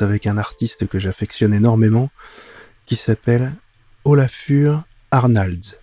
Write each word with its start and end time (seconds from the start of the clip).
Avec 0.00 0.26
un 0.26 0.38
artiste 0.38 0.86
que 0.86 0.98
j'affectionne 0.98 1.54
énormément 1.54 2.10
qui 2.86 2.96
s'appelle 2.96 3.52
Olafur 4.04 4.82
Arnalds. 5.10 5.76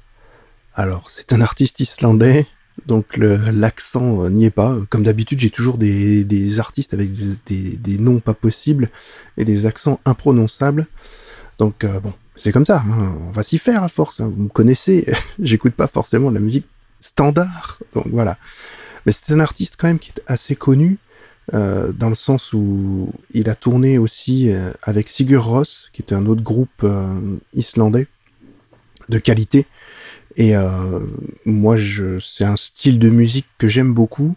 Alors, 0.76 1.10
c'est 1.10 1.34
un 1.34 1.42
artiste 1.42 1.80
islandais, 1.80 2.46
donc 2.86 3.18
l'accent 3.18 4.26
euh, 4.26 4.30
n'y 4.30 4.46
est 4.46 4.52
pas. 4.52 4.76
Comme 4.90 5.04
d'habitude, 5.04 5.40
j'ai 5.40 5.50
toujours 5.50 5.78
des, 5.78 6.60
artistes 6.60 6.94
avec 6.94 7.12
des 7.12 7.98
noms 7.98 8.20
pas 8.20 8.34
possibles 8.34 8.90
et 9.38 9.46
des 9.46 9.66
accents 9.66 10.00
imprononçables. 10.06 10.88
Donc, 11.58 11.84
euh, 11.84 12.00
bon, 12.00 12.14
c'est 12.36 12.52
comme 12.52 12.66
ça, 12.66 12.84
hein, 12.88 13.16
on 13.22 13.32
va 13.32 13.44
s'y 13.44 13.58
faire 13.58 13.84
à 13.84 13.90
force. 13.90 14.20
hein. 14.20 14.32
Vous 14.36 14.44
me 14.44 14.50
connaissez, 14.50 15.12
j'écoute 15.40 15.74
pas 15.74 15.88
forcément 15.88 16.30
de 16.30 16.36
la 16.36 16.42
musique 16.42 16.68
standard, 17.00 17.80
donc 17.94 18.08
voilà. 18.08 18.38
Mais 19.06 19.12
c'est 19.12 19.32
un 19.34 19.40
artiste 19.40 19.76
quand 19.78 19.88
même 19.88 20.00
qui 20.00 20.12
est 20.12 20.22
assez 20.28 20.56
connu, 20.56 20.98
euh, 21.54 21.92
dans 21.92 22.10
le 22.10 22.16
sens 22.16 22.54
où 22.54 23.12
il 23.32 23.50
a 23.50 23.56
tourné 23.56 23.98
aussi 23.98 24.52
euh, 24.52 24.72
avec 24.84 25.10
Sigur 25.10 25.46
Rós, 25.46 25.90
qui 25.92 26.02
était 26.02 26.16
un 26.16 26.26
autre 26.26 26.44
groupe 26.44 26.70
euh, 26.84 27.38
islandais 27.54 28.08
de 29.10 29.18
qualité. 29.18 29.68
Et 30.38 30.54
moi, 31.44 31.76
c'est 32.22 32.46
un 32.46 32.56
style 32.56 33.00
de 33.00 33.10
musique 33.10 33.48
que 33.58 33.68
j'aime 33.68 33.94
beaucoup. 33.94 34.36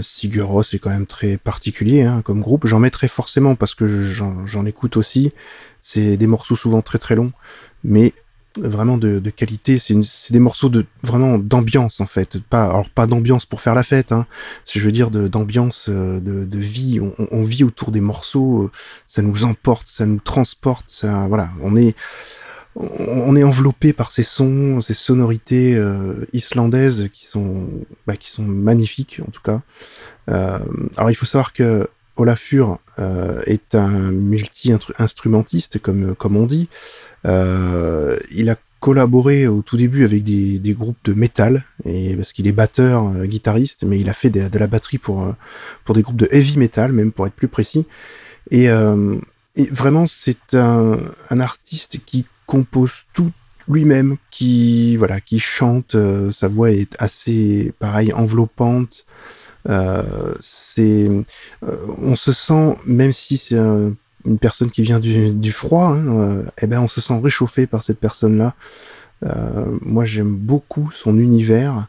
Sigur 0.00 0.48
Rós 0.48 0.72
est 0.72 0.78
quand 0.78 0.88
même 0.88 1.04
très 1.04 1.36
particulier 1.36 2.00
hein, 2.00 2.22
comme 2.24 2.40
groupe. 2.40 2.66
J'en 2.66 2.78
mettrai 2.78 3.06
forcément 3.06 3.54
parce 3.54 3.74
que 3.74 3.86
j'en 3.86 4.64
écoute 4.64 4.96
aussi. 4.96 5.34
C'est 5.82 6.16
des 6.16 6.26
morceaux 6.26 6.56
souvent 6.56 6.80
très 6.80 6.96
très 6.96 7.16
longs, 7.16 7.32
mais 7.82 8.14
vraiment 8.58 8.98
de, 8.98 9.18
de 9.18 9.30
qualité. 9.30 9.78
C'est, 9.78 9.96
des 10.32 10.38
morceaux 10.38 10.68
de 10.68 10.86
vraiment 11.02 11.38
d'ambiance 11.38 12.00
en 12.00 12.06
fait. 12.06 12.38
Pas 12.50 12.64
alors 12.66 12.88
pas 12.90 13.06
d'ambiance 13.06 13.46
pour 13.46 13.60
faire 13.60 13.74
la 13.74 13.82
fête. 13.82 14.12
Hein, 14.12 14.26
si 14.64 14.78
je 14.78 14.84
veux 14.84 14.92
dire 14.92 15.10
de- 15.10 15.28
d'ambiance, 15.28 15.86
euh, 15.88 16.20
de, 16.20 16.44
de 16.44 16.58
vie. 16.58 17.00
On, 17.00 17.14
on- 17.30 17.42
vit 17.42 17.64
autour 17.64 17.90
des 17.92 18.00
morceaux. 18.00 18.64
euh, 18.64 18.70
Ça 19.06 19.22
nous 19.22 19.44
emporte, 19.44 19.86
ça 19.86 20.06
nous 20.06 20.20
transporte. 20.20 20.84
Ça, 20.88 21.26
voilà, 21.28 21.50
on 21.62 21.76
est 21.76 21.94
on 22.76 23.36
est 23.36 23.44
enveloppé 23.44 23.92
par 23.92 24.10
ces 24.10 24.24
sons, 24.24 24.80
ces 24.80 24.94
sonorités 24.94 25.76
euh, 25.76 26.26
islandaises 26.32 27.08
qui 27.12 27.24
sont, 27.24 27.68
bah, 28.08 28.16
qui 28.16 28.28
sont 28.30 28.42
magnifiques 28.42 29.20
en 29.24 29.30
tout 29.30 29.42
cas. 29.42 29.60
Euh, 30.28 30.58
alors 30.96 31.10
il 31.10 31.14
faut 31.14 31.24
savoir 31.26 31.52
que 31.52 31.86
Olafur 32.16 32.78
euh, 32.98 33.40
est 33.46 33.74
un 33.76 34.10
multi-instrumentiste 34.10 35.78
comme 35.78 36.14
comme 36.16 36.36
on 36.36 36.46
dit. 36.46 36.68
Euh, 37.26 38.18
il 38.30 38.50
a 38.50 38.56
collaboré 38.80 39.46
au 39.46 39.62
tout 39.62 39.78
début 39.78 40.04
avec 40.04 40.24
des, 40.24 40.74
groupes 40.74 40.98
de 41.04 41.14
métal 41.14 41.64
et 41.86 42.14
parce 42.16 42.32
qu'il 42.34 42.46
est 42.46 42.52
batteur, 42.52 43.08
euh, 43.08 43.24
guitariste, 43.24 43.84
mais 43.84 43.98
il 43.98 44.10
a 44.10 44.12
fait 44.12 44.28
de, 44.28 44.58
la 44.58 44.66
batterie 44.66 44.98
pour 44.98 45.22
euh, 45.22 45.32
pour 45.84 45.94
des 45.94 46.02
groupes 46.02 46.16
de 46.16 46.28
heavy 46.30 46.58
metal 46.58 46.92
même 46.92 47.10
pour 47.12 47.26
être 47.26 47.34
plus 47.34 47.48
précis. 47.48 47.86
Et, 48.50 48.68
vraiment 49.70 50.06
c'est 50.06 50.54
un, 50.54 50.98
un 51.30 51.40
artiste 51.40 51.98
qui 52.04 52.26
compose 52.46 53.04
tout 53.14 53.30
lui-même, 53.68 54.16
qui 54.30 54.96
voilà, 54.96 55.20
qui 55.20 55.38
chante. 55.38 55.96
sa 56.30 56.48
voix 56.48 56.70
est 56.70 56.94
assez 56.98 57.72
pareil 57.78 58.12
enveloppante. 58.12 59.06
C'est, 60.40 61.10
on 61.62 62.16
se 62.16 62.32
sent 62.32 62.76
même 62.84 63.12
si 63.12 63.38
c'est 63.38 63.56
un- 63.56 63.94
une 64.24 64.38
personne 64.38 64.70
qui 64.70 64.82
vient 64.82 65.00
du, 65.00 65.52
froid, 65.52 65.88
hein, 65.88 66.18
euh, 66.18 66.42
eh 66.60 66.66
ben 66.66 66.80
on 66.80 66.88
se 66.88 67.00
sent 67.00 67.20
réchauffé 67.22 67.66
par 67.66 67.82
cette 67.82 67.98
personne-là. 67.98 68.54
Euh, 69.24 69.64
moi 69.82 70.04
j'aime 70.04 70.34
beaucoup 70.34 70.90
son 70.92 71.18
univers. 71.18 71.86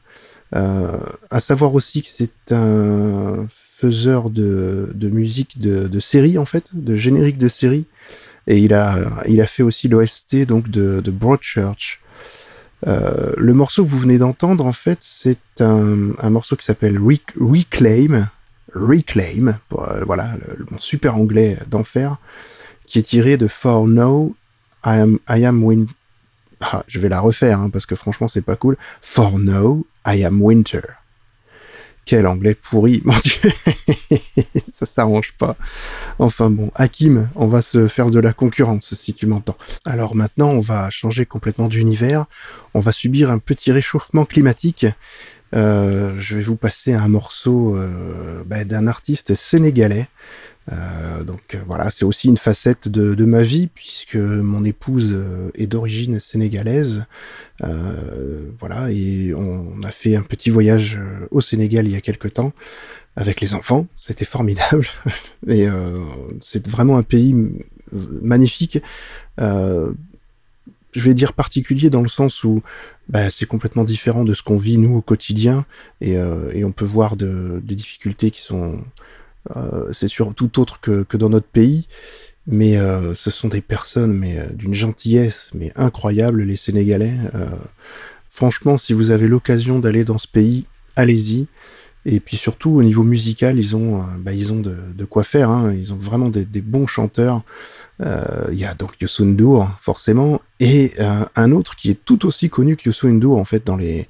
Euh, 0.56 0.98
à 1.32 1.40
savoir 1.40 1.74
aussi 1.74 2.02
que 2.02 2.08
c'est 2.08 2.54
un 2.54 3.46
faiseur 3.50 4.30
de, 4.30 4.90
de 4.94 5.10
musique 5.10 5.60
de, 5.60 5.88
de 5.88 6.00
série 6.00 6.38
en 6.38 6.46
fait, 6.46 6.70
de 6.74 6.96
générique 6.96 7.38
de 7.38 7.50
série. 7.50 7.88
Et 8.48 8.60
il 8.60 8.74
a, 8.74 8.98
il 9.28 9.44
fait 9.48 9.64
aussi 9.64 9.88
l'OST 9.88 10.46
donc 10.46 10.70
de, 10.70 11.02
Broadchurch. 11.12 12.00
Euh, 12.88 13.34
le 13.38 13.54
morceau 13.54 13.84
que 13.84 13.90
vous 13.90 13.98
venez 13.98 14.20
d'entendre, 14.20 14.66
en 14.66 14.74
fait, 14.74 15.00
c'est 15.02 15.40
un, 15.60 16.12
un 16.20 16.30
morceau 16.30 16.56
qui 16.56 16.66
s'appelle 16.66 17.00
Rec- 17.00 17.34
Reclaim. 17.40 18.30
Reclaim, 18.76 19.60
euh, 19.74 20.04
voilà, 20.06 20.32
le, 20.38 20.66
mon 20.70 20.80
super 20.80 21.16
anglais 21.16 21.58
d'enfer, 21.68 22.18
qui 22.86 23.00
est 23.00 23.04
tiré 23.04 23.38
de 23.38 23.48
For 23.48 23.88
Now 23.88 24.36
I 24.86 25.00
am, 25.00 25.20
I 25.30 25.46
am 25.46 25.64
Win. 25.64 25.88
Ah, 26.62 26.84
je 26.88 27.00
vais 27.00 27.10
la 27.10 27.20
refaire, 27.20 27.60
hein, 27.60 27.70
parce 27.70 27.86
que 27.86 27.96
franchement, 27.96 28.28
c'est 28.28 28.42
pas 28.42 28.56
cool. 28.56 28.78
For 29.02 29.40
Now 29.40 29.86
I 30.06 30.24
am 30.24 30.42
Winter. 30.42 30.82
quel 32.06 32.28
anglais 32.28 32.56
pourri, 32.56 33.02
mon 33.06 33.18
dieu, 33.18 33.52
ça 34.68 34.86
s'arrange 34.86 35.34
pas. 35.38 35.58
Enfin 36.20 36.50
bon, 36.50 36.72
Hakim, 36.76 37.30
on 37.36 37.48
va 37.48 37.62
se 37.62 37.88
faire 37.88 38.12
de 38.12 38.20
la 38.20 38.32
concurrence 38.32 38.94
si 38.94 39.14
tu 39.14 39.26
m'entends. 39.26 39.58
Alors 39.86 40.16
maintenant, 40.16 40.50
on 40.50 40.62
va 40.62 40.90
changer 40.92 41.26
complètement 41.26 41.68
d'univers. 41.68 42.26
On 42.74 42.80
va 42.80 42.92
subir 42.92 43.32
un 43.32 43.40
petit 43.40 43.72
réchauffement 43.72 44.26
climatique. 44.26 44.86
Euh, 45.56 46.16
je 46.20 46.36
vais 46.36 46.44
vous 46.44 46.56
passer 46.56 46.94
un 46.94 47.08
morceau 47.08 47.78
euh, 47.78 48.44
bah, 48.46 48.66
d'un 48.66 48.88
artiste 48.88 49.36
sénégalais 49.36 50.08
euh, 50.72 51.24
donc 51.24 51.56
voilà, 51.68 51.92
c'est 51.92 52.06
aussi 52.06 52.28
une 52.28 52.38
facette 52.38 52.88
de, 52.88 53.24
ma 53.24 53.44
vie 53.44 53.68
puisque 53.68 54.16
mon 54.16 54.66
épouse 54.66 55.16
est 55.54 55.68
d'origine 55.68 56.20
sénégalaise. 56.20 57.06
Voilà, 58.60 58.90
et 58.90 59.32
on 59.36 59.84
a 59.84 59.92
fait 59.92 60.16
un 60.16 60.24
petit 60.24 60.50
voyage 60.50 61.00
au 61.30 61.40
Sénégal 61.40 61.86
il 61.86 61.92
y 61.92 61.96
a 61.96 62.02
quelque 62.02 62.28
temps 62.28 62.52
avec 63.16 63.42
les 63.42 63.54
enfants. 63.54 63.86
C'était 63.96 64.26
formidable. 64.26 64.88
et 65.48 65.68
c'est 66.42 66.68
vraiment 66.68 66.98
un 66.98 67.04
pays 67.04 67.36
magnifique. 68.24 68.82
Je 70.96 71.02
vais 71.02 71.14
dire 71.14 71.34
particulier 71.34 71.90
dans 71.90 72.02
le 72.02 72.10
sens 72.10 72.44
où 72.44 72.62
bah, 73.10 73.30
c'est 73.30 73.46
complètement 73.46 73.84
différent 73.84 74.24
de 74.24 74.34
ce 74.34 74.44
qu'on 74.44 74.58
vit 74.58 74.78
nous 74.78 74.96
au 74.96 75.02
quotidien 75.02 75.66
et, 76.02 76.14
et 76.14 76.64
on 76.64 76.72
peut 76.72 76.86
voir 76.86 77.16
de, 77.16 77.62
des 77.64 77.76
difficultés 77.76 78.32
qui 78.32 78.42
sont 78.42 78.80
euh, 79.56 79.92
c'est 79.94 80.08
sûr 80.08 80.34
tout 80.34 80.60
autre 80.60 80.80
que, 80.80 81.18
dans 81.18 81.30
notre 81.30 81.48
pays, 81.48 81.88
mais 82.48 82.78
euh, 82.78 83.14
ce 83.14 83.30
sont 83.30 83.48
des 83.48 83.62
personnes 83.62 84.14
mais 84.14 84.40
euh, 84.40 84.46
d'une 84.52 84.74
gentillesse 84.74 85.52
incroyable 85.76 86.44
les 86.44 86.56
Sénégalais. 86.56 87.14
franchement, 88.30 88.78
si 88.78 88.94
vous 88.94 89.12
avez 89.12 89.28
l'occasion 89.28 89.80
d'aller 89.80 90.04
dans 90.04 90.18
ce 90.18 90.28
pays, 90.28 90.66
allez-y. 90.96 91.48
Et 92.06 92.20
puis 92.20 92.38
surtout 92.38 92.72
au 92.72 92.84
niveau 92.84 93.04
musical, 93.04 93.58
ils 93.58 93.76
ont, 93.76 94.06
bah, 94.20 94.32
ils 94.32 94.54
ont 94.54 94.60
de, 94.60 95.06
quoi 95.06 95.24
faire. 95.24 95.50
Hein. 95.50 95.74
Ils 95.74 95.92
ont 95.92 95.98
vraiment 95.98 96.30
des, 96.30 96.46
bons 96.62 96.86
chanteurs. 96.86 97.42
Il 98.00 98.60
y 98.60 98.66
a 98.66 98.74
donc 98.76 99.00
Youssou 99.02 99.26
N'Dour 99.26 99.70
forcément, 99.80 100.42
et 100.60 100.94
un 101.36 101.52
autre 101.52 101.76
qui 101.76 101.90
est 101.90 102.00
tout 102.06 102.28
aussi 102.28 102.50
connu 102.50 102.76
que 102.76 102.84
Youssou 102.86 103.08
N'Dour 103.08 103.40
en 103.40 103.46
fait 103.46 103.66
dans 103.66 103.76
les 103.76 104.08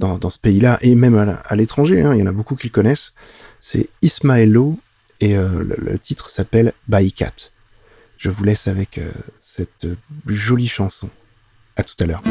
dans, 0.00 0.18
dans 0.18 0.30
ce 0.30 0.38
pays-là 0.38 0.78
et 0.80 0.96
même 0.96 1.16
à 1.44 1.56
l'étranger. 1.56 2.02
Hein. 2.02 2.14
Il 2.14 2.20
y 2.20 2.22
en 2.22 2.26
a 2.26 2.32
beaucoup 2.32 2.56
qui 2.56 2.66
le 2.66 2.72
connaissent 2.72 3.12
c'est 3.66 3.88
Ismaelo 4.02 4.78
et 5.20 5.36
euh, 5.36 5.64
le, 5.76 5.98
titre 5.98 6.30
s'appelle 6.30 6.72
Baikat. 6.88 7.50
Je 8.16 8.30
vous 8.30 8.44
laisse 8.44 8.68
avec 8.68 8.98
euh, 8.98 9.10
cette 9.38 9.88
jolie 10.26 10.68
chanson. 10.68 11.10
À 11.76 11.82
tout 11.82 11.96
à 12.00 12.06
l'heure. 12.06 12.22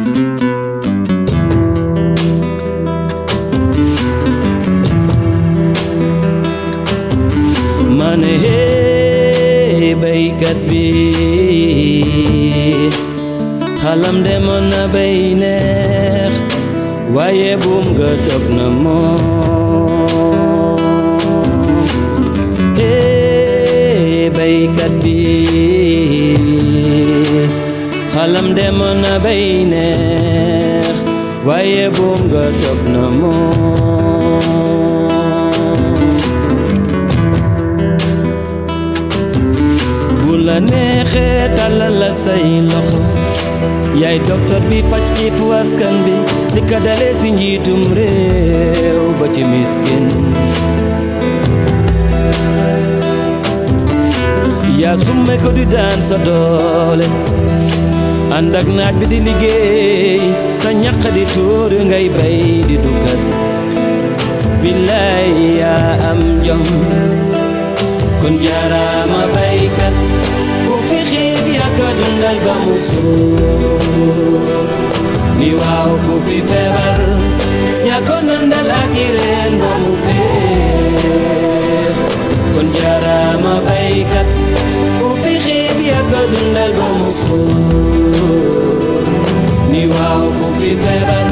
Baykat 10.26 10.58
bi 10.70 10.90
xalam 13.82 14.18
demoon 14.26 14.66
na 14.74 14.82
bay 14.94 15.38
neex 15.42 16.34
waaye 17.16 17.54
buum 17.62 17.86
nga 17.94 18.10
dog 18.26 18.46
na 18.58 18.66
moom 18.84 20.82
baykat 24.38 24.94
bi 25.06 25.22
xalam 28.14 28.48
demoon 28.58 28.98
na 29.06 29.14
bay 29.26 29.46
neex 29.72 30.96
waaye 31.48 31.86
buum 31.96 32.22
nga 32.34 32.46
na 32.94 33.04
moom 33.22 33.55
neexee 40.72 41.46
tàllal 41.58 41.96
la 42.02 42.10
say 42.24 42.46
loxo 42.72 43.00
yaay 44.02 44.18
docteur 44.30 44.62
bi 44.70 44.80
faj 44.92 45.06
xiifu 45.18 45.46
askan 45.62 45.96
bi 46.06 46.16
li 46.56 46.62
ko 46.70 46.78
dalee 46.86 47.14
si 47.22 47.30
njiitum 47.38 47.82
réew 47.98 49.04
ba 49.20 49.26
ci 49.34 49.44
miskin. 49.52 50.06
Yaa 54.82 54.98
summe 55.06 55.36
ko 55.44 55.50
di 55.58 55.64
daan 55.74 56.00
sa 56.08 56.18
doole 56.28 57.08
ànd 58.38 58.54
ak 58.60 58.68
naaj 58.78 58.96
bi 59.00 59.06
di 59.12 59.20
liggéey 59.28 60.22
sa 60.62 60.70
ñaq 60.82 61.02
di 61.16 61.24
tuur 61.34 61.72
ngay 61.90 62.06
bay 62.16 62.40
di 62.68 62.76
dukkat 62.84 63.22
billaay 64.62 65.32
yaa 65.62 65.92
am 66.12 66.20
jom 66.46 66.64
kon 68.22 68.36
jaaraama 68.44 69.22
baykat 69.36 69.96
كد 71.78 72.00
دلب 72.22 72.48
نواوك 75.40 76.22
في 76.28 76.42
فبر 76.42 77.00
يكن 77.86 78.50
دلأكرن 78.50 79.60
بمفي 79.62 80.22
كن 82.56 82.68
جرى 82.68 83.42
ما 83.44 83.60
بيكت 83.68 84.36
وفي 85.04 85.40
خيب 85.40 85.80
يكد 85.80 86.54
دلب 86.54 86.76
نواوك 89.72 90.40
في 90.60 90.76
فبر 90.76 91.28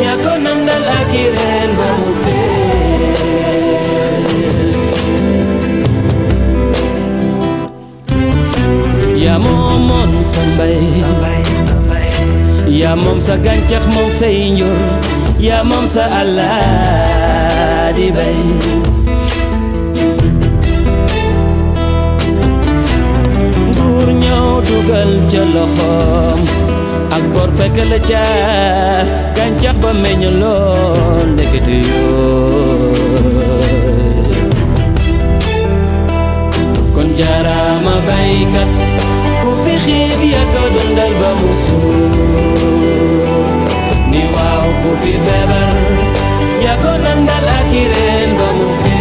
يكن 0.00 0.44
دلأكرن 0.44 1.76
بمفي 1.78 2.59
sa 10.40 10.46
mbay 10.56 10.80
yaa 12.80 12.96
moom 13.02 13.18
sa 13.26 13.34
gàncax 13.44 13.84
moom 13.94 14.08
say 14.20 14.36
njur 14.56 14.78
yaa 15.46 15.62
moom 15.68 15.84
sa 15.94 16.04
àllaa 16.20 17.92
di 17.96 18.06
bay. 18.16 18.38
Nguur 23.70 24.08
ñëw 24.22 24.46
dugal 24.68 25.12
ca 25.30 25.42
loxoom 25.54 26.40
ak 27.16 27.24
bor 27.34 27.50
fekk 27.58 27.76
la 27.90 27.98
ca 28.08 28.24
gàncax 29.36 29.76
ba 29.82 29.90
meññ 30.02 30.22
lool 30.40 31.26
ndekete 31.34 31.76
yoo 31.88 32.92
kon 36.94 37.08
jaaraama 37.18 37.94
baykat 38.08 38.70
biaka 40.20 40.62
dundal 40.74 41.12
ba 41.20 41.30
ni 44.12 44.22
waw 44.34 44.66
ku 44.82 44.90
fi 45.02 45.12
febar 45.26 45.74
yako 46.64 46.90
nandal 47.04 47.46
akiren 47.58 48.30
ba 48.38 48.48
mu 48.58 48.68
fe 48.82 48.98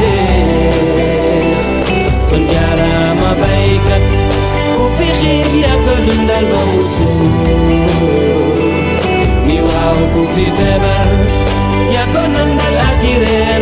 baykat 3.41 4.03
ku 4.75 4.83
fi 4.97 5.07
ni 9.47 9.57
ku 10.13 10.21
fi 10.33 10.45
akiren 12.89 13.61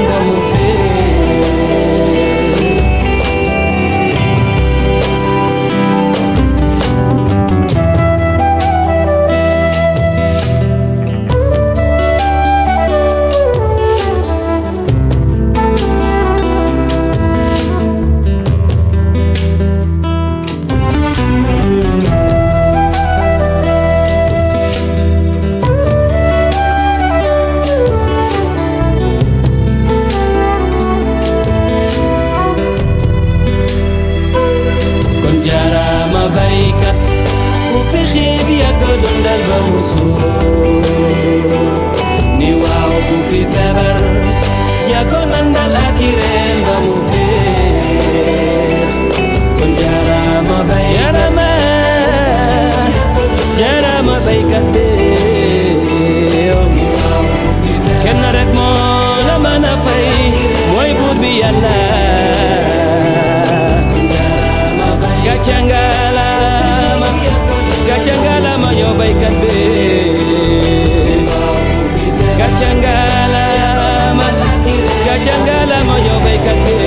mangala 75.38 75.84
moyo 75.84 76.16
kaikate 76.24 76.80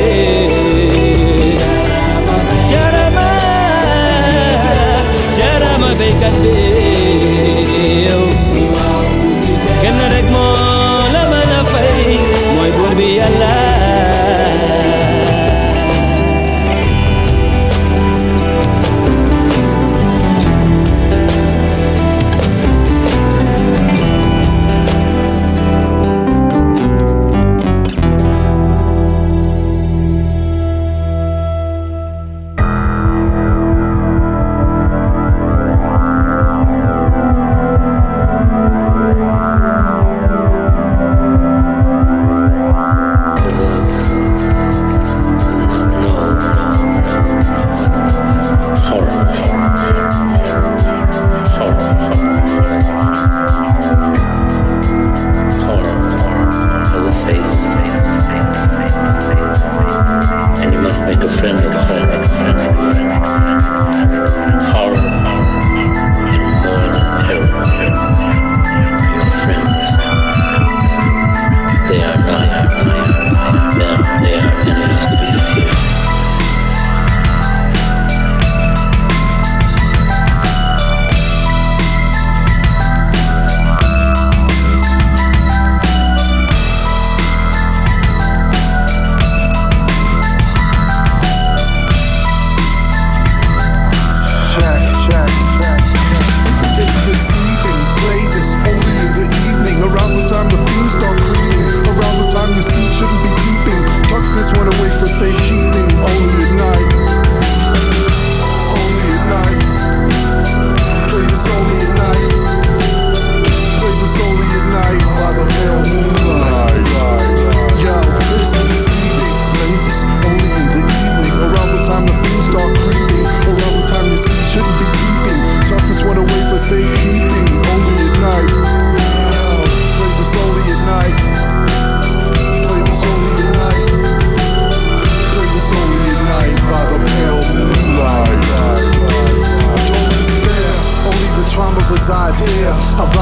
Jarama, 2.71 3.29
jarama 5.39 5.91
beikan 5.99 6.35
be. 6.43 6.90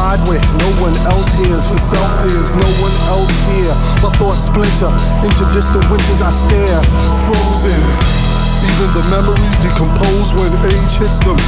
Ride 0.08 0.24
no 0.24 0.70
one 0.80 0.96
else 1.04 1.28
hears. 1.34 1.68
For 1.68 1.78
self, 1.78 2.08
there's 2.24 2.56
no 2.56 2.70
one 2.80 2.94
else 3.12 3.34
here. 3.52 3.74
My 4.00 4.10
thoughts 4.16 4.46
splinter 4.46 4.92
into 5.24 5.44
distant 5.52 5.84
winters. 5.90 6.22
I 6.22 6.30
stare, 6.30 6.80
frozen. 7.26 8.38
Even 8.64 8.88
the 8.94 9.04
memories 9.10 9.56
decompose 9.62 10.34
when 10.34 10.50
age 10.66 10.94
hits 10.98 11.20
them. 11.20 11.38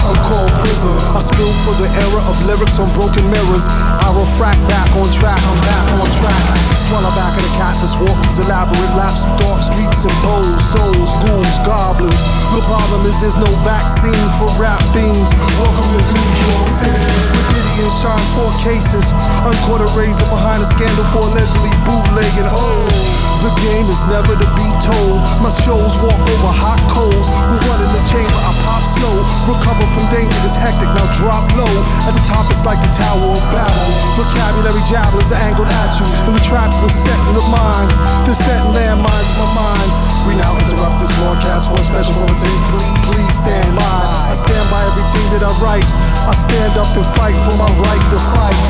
I'm 0.00 0.16
called 0.24 0.50
prism. 0.64 0.96
I 1.12 1.20
spill 1.20 1.52
for 1.68 1.76
the 1.76 1.86
era 2.08 2.22
of 2.24 2.34
lyrics 2.48 2.80
on 2.80 2.88
broken 2.96 3.22
mirrors. 3.28 3.68
I 3.68 4.08
refract 4.16 4.58
back 4.66 4.88
on 4.96 5.06
track. 5.12 5.38
I'm 5.38 5.60
back 5.62 5.86
on 6.00 6.08
track. 6.16 6.42
Swallow 6.72 7.12
back 7.12 7.36
of 7.36 7.44
the 7.44 7.52
cat 7.60 7.76
that's 7.84 7.94
walked 8.00 8.24
these 8.24 8.40
elaborate 8.40 8.94
laps 8.96 9.22
dark 9.36 9.60
streets 9.60 10.08
and 10.08 10.16
bows, 10.24 10.56
souls, 10.64 11.12
ghouls, 11.20 11.56
goblins. 11.68 12.24
The 12.56 12.64
problem 12.64 13.04
is 13.04 13.20
there's 13.20 13.36
no 13.36 13.50
vaccine 13.60 14.26
for 14.40 14.48
rap 14.56 14.80
themes. 14.96 15.30
Welcome 15.60 15.84
to 15.84 16.00
New 16.00 16.32
York 16.48 16.64
City. 16.64 17.04
With 17.36 17.46
Diddy 17.52 17.76
and 17.84 17.94
Sean 18.00 18.22
four 18.32 18.50
cases. 18.64 19.12
Uncaught 19.44 19.84
a 19.84 19.88
razor 19.92 20.24
behind 20.32 20.64
a 20.64 20.68
scandal 20.68 21.04
for 21.12 21.28
allegedly 21.28 21.76
bootlegging. 21.84 22.48
Oh, 22.48 22.88
the 23.44 23.52
game 23.68 23.88
is 23.92 24.00
never 24.08 24.32
to 24.32 24.48
be 24.56 24.68
told. 24.80 25.20
My 25.44 25.52
shows 25.52 25.92
walk 26.00 26.16
over 26.16 26.39
hot 26.48 26.80
coals. 26.88 27.28
We 27.52 27.60
run 27.68 27.84
in 27.84 27.92
the 27.92 28.00
chamber, 28.08 28.40
I 28.40 28.56
pop 28.64 28.80
slow. 28.80 29.20
Recover 29.44 29.84
from 29.92 30.08
danger 30.08 30.40
is 30.48 30.56
hectic, 30.56 30.88
now 30.96 31.04
drop 31.12 31.44
low. 31.52 31.68
At 32.08 32.16
the 32.16 32.24
top, 32.24 32.48
it's 32.48 32.64
like 32.64 32.80
the 32.80 32.88
Tower 32.96 33.36
of 33.36 33.44
Babel. 33.52 33.90
Vocabulary 34.16 34.80
javelins 34.88 35.28
are 35.28 35.42
angled 35.44 35.68
at 35.68 35.92
you. 36.00 36.06
And 36.24 36.32
the 36.32 36.40
trap 36.40 36.72
was 36.80 36.96
set 36.96 37.20
in 37.28 37.36
the 37.36 37.44
mind. 37.52 37.92
The 38.24 38.32
setting 38.32 38.72
landmines 38.72 39.28
in 39.28 39.36
my 39.36 39.50
mind. 39.52 39.90
We 40.24 40.36
now 40.40 40.56
interrupt 40.56 41.00
this 41.02 41.12
broadcast 41.20 41.68
for 41.68 41.76
a 41.76 41.84
special 41.84 42.14
bulletin. 42.16 42.56
Please, 42.72 42.96
please 43.10 43.34
stand 43.36 43.76
by. 43.76 44.00
I 44.30 44.34
stand 44.36 44.66
by 44.72 44.80
everything 44.88 45.26
that 45.36 45.42
I 45.44 45.52
write. 45.60 45.88
I 46.24 46.34
stand 46.38 46.78
up 46.78 46.88
and 46.96 47.04
fight 47.04 47.36
for 47.44 47.56
my 47.60 47.68
right 47.84 48.04
to 48.12 48.18
fight. 48.32 48.60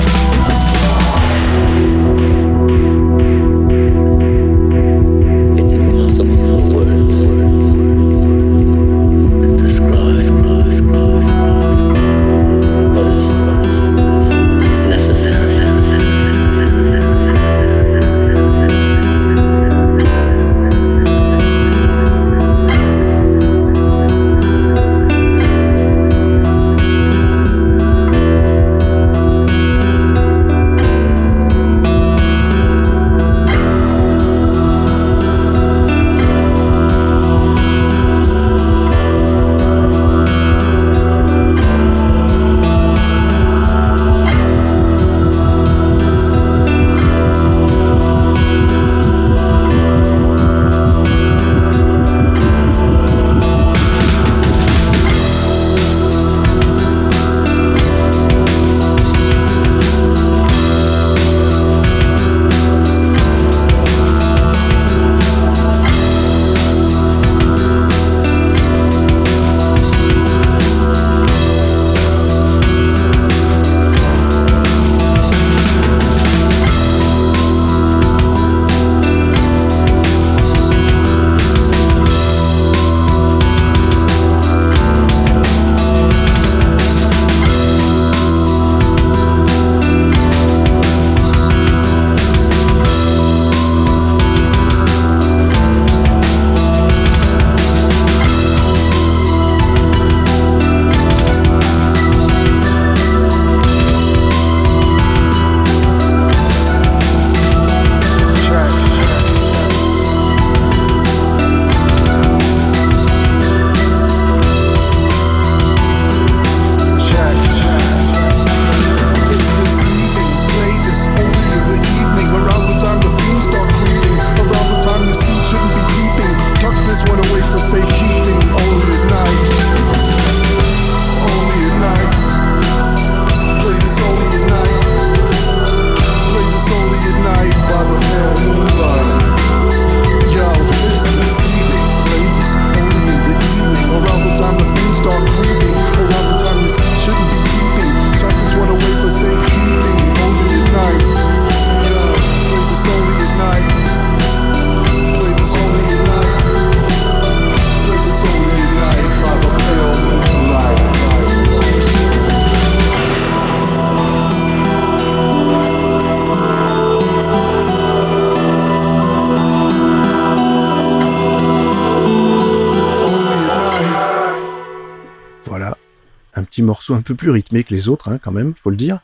Un 176.61 176.62
petit 176.62 176.66
morceau 176.66 176.94
un 176.94 177.03
peu 177.03 177.14
plus 177.14 177.31
rythmé 177.31 177.64
que 177.64 177.75
les 177.75 177.88
autres, 177.88 178.09
hein, 178.09 178.18
quand 178.23 178.33
même, 178.33 178.53
faut 178.55 178.70
le 178.70 178.77
dire. 178.77 179.01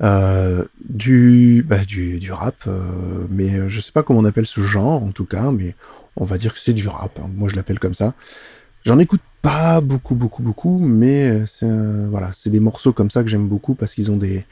Euh, 0.00 0.64
du, 0.88 1.64
bah, 1.68 1.84
du, 1.84 2.30
rap, 2.30 2.54
euh, 2.68 3.26
mais 3.30 3.54
euh, 3.54 3.68
je 3.68 3.80
sais 3.80 3.90
pas 3.90 4.04
comment 4.04 4.20
on 4.20 4.24
appelle 4.24 4.46
ce 4.46 4.60
genre 4.60 5.02
en 5.02 5.10
tout 5.10 5.24
cas, 5.24 5.50
mais 5.50 5.74
on 6.14 6.24
va 6.24 6.38
dire 6.38 6.52
que 6.52 6.60
c'est 6.60 6.72
du 6.72 6.86
rap. 6.86 7.18
hein. 7.18 7.28
Moi, 7.34 7.48
je 7.48 7.56
l'appelle 7.56 7.80
comme 7.80 7.94
ça. 7.94 8.14
J'en 8.84 9.00
écoute 9.00 9.20
pas 9.42 9.80
beaucoup, 9.80 10.14
beaucoup, 10.14 10.42
beaucoup, 10.42 10.78
mais 10.78 11.44
c'est 11.46 11.68
voilà, 12.10 12.30
c'est 12.32 12.50
des 12.50 12.60
morceaux 12.60 12.92
comme 12.92 13.10
ça 13.10 13.22
que 13.22 13.28
j'aime 13.28 13.48
beaucoup 13.48 13.74
parce 13.74 13.94
qu'ils 13.94 14.10
ont 14.10 14.16
des, 14.16 14.44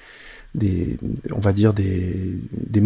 on 1.33 1.39
va 1.39 1.53
dire 1.53 1.73
des, 1.73 2.39
des, 2.53 2.83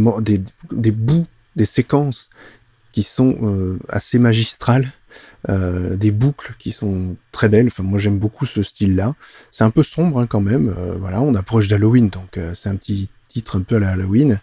des, 0.71 0.91
bouts, 0.91 1.27
des 1.57 1.65
séquences 1.65 2.29
qui 2.93 3.03
sont 3.03 3.79
assez 3.89 4.19
magistrales, 4.19 4.93
euh, 5.48 5.96
des 5.96 6.11
boucles 6.11 6.55
qui 6.59 6.70
sont 6.70 7.16
très 7.33 7.48
belles. 7.48 7.68
Enfin, 7.68 7.83
moi, 7.83 7.98
j'aime 7.98 8.18
beaucoup 8.18 8.46
ce 8.46 8.62
style-là. 8.62 9.14
C'est 9.50 9.64
un 9.64 9.70
peu 9.70 9.83
sombre 9.83 10.20
hein, 10.20 10.26
quand 10.26 10.40
même. 10.40 10.74
euh, 10.76 10.96
voilà, 10.98 11.22
on 11.22 11.35
approche 11.35 11.68
d'Halloween, 11.68 12.11
donc 12.11 12.37
euh, 12.37 12.55
c'est 12.55 12.68
un 12.68 12.76
petit 12.76 13.09
titre 13.29 13.57
un 13.57 13.62
peu 13.62 13.76
à 13.76 13.79
la 13.79 13.90
Halloween. 13.90 14.40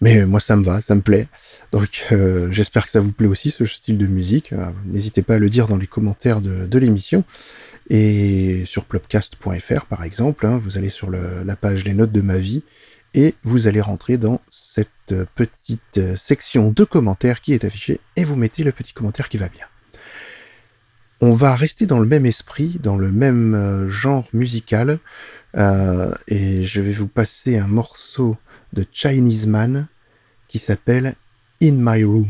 Mais 0.00 0.26
moi, 0.26 0.40
ça 0.40 0.56
me 0.56 0.64
va, 0.64 0.80
ça 0.80 0.96
me 0.96 1.00
plaît. 1.00 1.28
Donc, 1.70 2.12
j'espère 2.50 2.86
que 2.86 2.90
ça 2.90 2.98
vous 2.98 3.12
plaît 3.12 3.28
aussi, 3.28 3.52
ce 3.52 3.64
style 3.64 3.98
de 3.98 4.08
musique. 4.08 4.52
N'hésitez 4.84 5.22
pas 5.22 5.34
à 5.34 5.38
le 5.38 5.48
dire 5.48 5.68
dans 5.68 5.76
les 5.76 5.86
commentaires 5.86 6.40
de, 6.40 6.78
l'émission. 6.78 7.22
Et 7.88 8.64
sur 8.64 8.84
plopcast.fr, 8.84 9.86
par 9.86 10.02
exemple, 10.02 10.44
hein, 10.46 10.60
vous 10.60 10.76
allez 10.76 10.88
sur 10.88 11.08
la 11.08 11.54
page 11.54 11.84
Les 11.84 11.94
notes 11.94 12.10
de 12.10 12.20
ma 12.20 12.38
vie 12.38 12.64
et 13.14 13.36
vous 13.44 13.68
allez 13.68 13.80
rentrer 13.80 14.16
dans 14.16 14.40
cette 14.48 15.14
petite 15.36 16.16
section 16.16 16.72
de 16.72 16.82
commentaires 16.82 17.40
qui 17.40 17.52
est 17.52 17.62
affichée 17.62 18.00
et 18.16 18.24
vous 18.24 18.34
mettez 18.34 18.64
le 18.64 18.72
petit 18.72 18.92
commentaire 18.92 19.28
qui 19.28 19.36
va 19.36 19.48
bien. 19.48 19.66
On 21.24 21.30
va 21.32 21.54
rester 21.54 21.86
dans 21.86 22.00
le 22.00 22.06
même 22.06 22.26
esprit, 22.26 22.80
dans 22.82 22.96
le 22.96 23.12
même 23.12 23.54
euh, 23.54 23.88
genre 23.88 24.28
musical, 24.32 24.98
euh, 25.56 26.12
et 26.26 26.64
je 26.64 26.80
vais 26.82 26.90
vous 26.90 27.06
passer 27.06 27.56
un 27.58 27.68
morceau 27.68 28.36
de 28.72 28.84
Chinese 28.90 29.46
Man 29.46 29.86
qui 30.48 30.58
s'appelle 30.58 31.14
In 31.62 31.76
My 31.78 32.02
Room. 32.02 32.26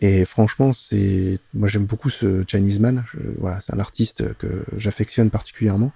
Et 0.00 0.24
franchement, 0.24 0.72
c'est 0.72 1.38
moi 1.54 1.68
j'aime 1.68 1.84
beaucoup 1.84 2.10
ce 2.10 2.42
Chinese 2.44 2.80
Man. 2.80 3.04
Voilà, 3.38 3.60
c'est 3.60 3.72
un 3.72 3.78
artiste 3.78 4.34
que 4.38 4.64
j'affectionne 4.76 5.30
particulièrement. 5.30 5.92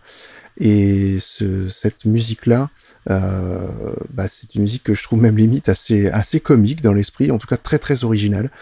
Et 0.58 1.16
ce- 1.18 1.68
cette 1.68 2.04
musique-là, 2.04 2.70
euh, 3.10 3.66
bah, 4.10 4.28
c'est 4.28 4.54
une 4.54 4.60
musique 4.60 4.84
que 4.84 4.94
je 4.94 5.02
trouve 5.02 5.20
même 5.20 5.36
limite 5.36 5.68
assez 5.68 6.40
comique 6.40 6.82
dans 6.82 6.92
l'esprit, 6.92 7.32
en 7.32 7.38
tout 7.38 7.48
cas 7.48 7.56
très 7.56 7.80
très 7.80 8.04
originale. 8.04 8.52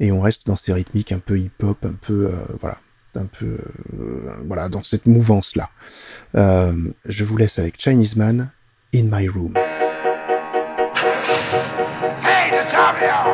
Et 0.00 0.10
on 0.10 0.20
reste 0.20 0.48
dans 0.48 0.56
ces 0.56 0.72
rythmiques 0.72 1.12
un 1.12 1.20
peu 1.20 1.38
hip-hop, 1.38 1.84
un 1.84 1.92
peu 1.92 2.32
voilà, 2.60 2.80
un 3.16 3.26
peu 3.26 3.58
euh, 3.98 4.36
voilà 4.46 4.68
dans 4.68 4.82
cette 4.82 5.06
mouvance-là. 5.06 5.70
Euh, 6.36 6.72
je 7.04 7.24
vous 7.24 7.36
laisse 7.36 7.58
avec 7.58 7.80
Chinese 7.80 8.16
Man, 8.16 8.50
In 8.94 9.04
My 9.04 9.28
Room. 9.28 9.54
Hey, 12.22 12.50
this 12.50 12.70
Javier! 12.72 13.24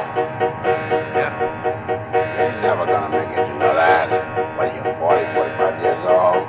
Yeah. 1.15 1.33
You're 2.39 2.61
never 2.63 2.87
gonna 2.87 3.09
make 3.09 3.31
it, 3.37 3.49
you 3.49 3.55
know 3.59 3.75
that. 3.75 4.09
What 4.57 4.69
are 4.69 4.75
you, 4.75 4.83
40, 4.99 5.25
45 5.35 5.83
years 5.83 6.05
old? 6.07 6.45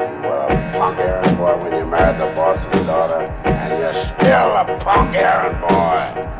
You 0.00 0.28
were 0.28 0.46
a 0.48 0.72
punk 0.76 0.98
errand 0.98 1.36
boy 1.36 1.56
when 1.62 1.72
you 1.78 1.86
married 1.86 2.18
the 2.20 2.32
boss's 2.34 2.86
daughter, 2.86 3.22
and 3.44 3.82
you're 3.82 3.92
still 3.92 4.56
a 4.56 4.64
punk 4.80 5.14
errand 5.14 5.60
boy. 5.60 6.35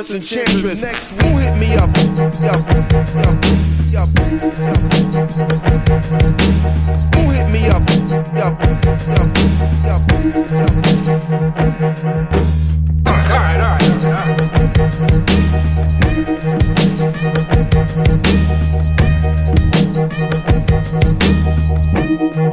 Russ 0.00 0.12
Enchantress 0.12 0.80
next. 0.80 1.10
Who 1.20 1.36
hit 1.36 1.54
me 1.58 1.74
up? 1.74 1.90
Who 7.14 7.28
hit 7.28 7.50
me 7.50 7.68
up? 7.68 7.82
All 13.04 13.12
right, 13.12 13.60
all 13.60 13.76
right, 13.76 13.82
all 13.92 14.10
right, 14.10 14.40
all 22.24 22.40
right. 22.40 22.49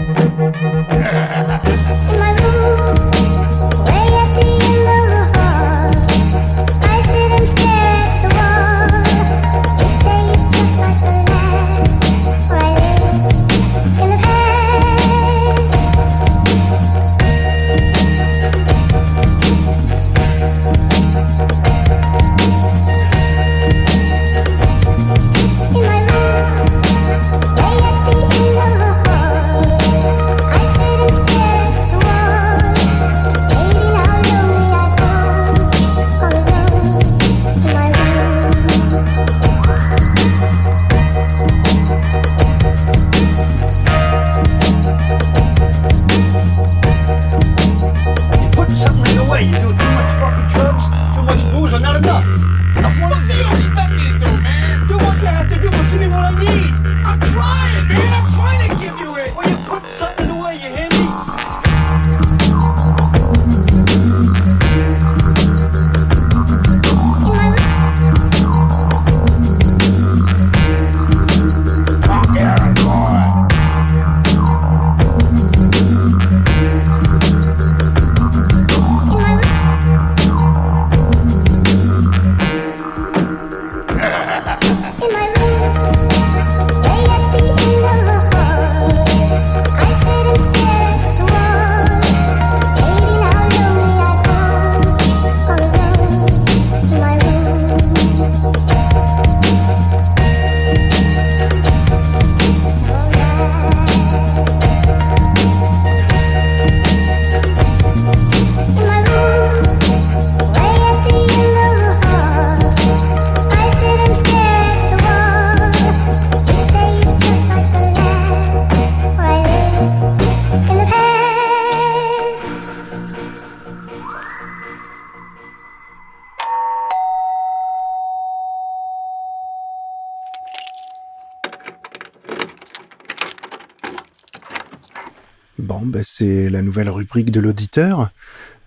Ben, 135.88 136.04
c'est 136.06 136.50
la 136.50 136.62
nouvelle 136.62 136.90
rubrique 136.90 137.32
de 137.32 137.40
l'auditeur. 137.40 138.12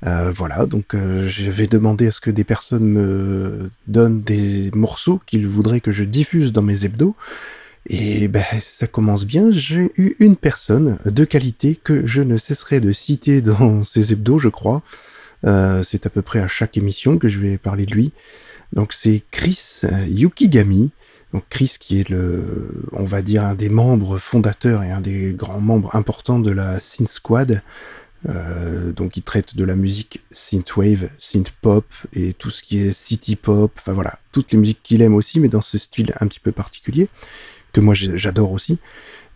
Euh, 0.06 0.33
voilà, 0.35 0.64
donc 0.64 0.94
euh, 0.94 1.28
je 1.28 1.50
vais 1.50 1.66
demander 1.66 2.06
à 2.06 2.11
ce 2.11 2.20
que 2.20 2.30
des 2.30 2.44
personnes 2.44 2.87
me 2.87 3.70
donnent 3.87 4.22
des 4.22 4.70
morceaux 4.74 5.20
qu'ils 5.26 5.46
voudraient 5.46 5.80
que 5.80 5.92
je 5.92 6.04
diffuse 6.04 6.52
dans 6.52 6.62
mes 6.62 6.85
hebdos. 6.85 7.14
Et 7.87 8.28
ben, 8.28 8.44
ça 8.61 8.87
commence 8.87 9.26
bien. 9.26 9.50
J'ai 9.50 9.90
eu 9.96 10.16
une 10.18 10.37
personne 10.37 10.98
de 11.04 11.24
qualité 11.24 11.78
que 11.83 12.06
je 12.06 12.22
ne 12.22 12.37
cesserai 12.37 12.80
de 12.80 12.92
citer 12.92 13.42
dans 13.42 13.83
ces 13.83 14.12
hebdos, 14.12 14.38
je 14.38 14.48
crois. 14.48 14.83
Euh, 15.46 15.83
c'est 15.83 16.06
à 16.06 16.11
peu 16.11 16.22
près 16.22 16.40
à 16.40 16.48
chaque 16.48 16.76
émission 16.76 17.18
que 17.18 17.28
je 17.28 17.38
vais 17.38 17.59
parler 17.59 17.87
de 17.87 17.92
lui. 17.92 18.12
Donc 18.72 18.92
c'est 18.92 19.22
Chris 19.30 19.80
Yukigami. 20.06 20.92
Donc 21.32 21.44
Chris 21.48 21.76
qui 21.78 22.00
est 22.00 22.08
le, 22.08 22.84
on 22.92 23.04
va 23.04 23.22
dire, 23.22 23.44
un 23.44 23.54
des 23.54 23.68
membres 23.68 24.18
fondateurs 24.18 24.82
et 24.82 24.90
un 24.90 25.00
des 25.00 25.32
grands 25.32 25.60
membres 25.60 25.94
importants 25.94 26.38
de 26.38 26.50
la 26.50 26.80
Synth 26.80 27.08
Squad. 27.08 27.62
Euh, 28.28 28.92
donc 28.92 29.16
il 29.16 29.22
traite 29.22 29.56
de 29.56 29.64
la 29.64 29.74
musique 29.74 30.22
synthwave, 30.30 31.08
synth 31.18 31.52
pop 31.62 31.86
et 32.12 32.34
tout 32.34 32.50
ce 32.50 32.62
qui 32.62 32.78
est 32.78 32.92
city 32.92 33.34
pop, 33.34 33.72
enfin 33.78 33.94
voilà, 33.94 34.18
toutes 34.32 34.52
les 34.52 34.58
musiques 34.58 34.80
qu'il 34.82 35.00
aime 35.00 35.14
aussi, 35.14 35.40
mais 35.40 35.48
dans 35.48 35.62
ce 35.62 35.78
style 35.78 36.12
un 36.20 36.26
petit 36.26 36.40
peu 36.40 36.52
particulier 36.52 37.08
que 37.72 37.80
moi 37.80 37.94
j'adore 37.94 38.52
aussi. 38.52 38.78